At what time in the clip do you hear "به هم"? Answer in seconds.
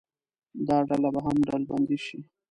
1.13-1.37